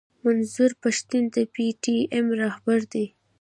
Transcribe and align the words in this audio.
منظور 0.23 0.71
پښتين 0.83 1.23
د 1.35 1.37
پي 1.53 1.65
ټي 1.83 1.97
ايم 2.13 2.27
راهبر 2.41 2.79
دی. 2.93 3.05